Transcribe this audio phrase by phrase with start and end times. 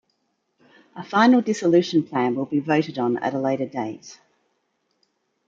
[0.95, 4.19] A final dissolution plan will be voted on at a later date.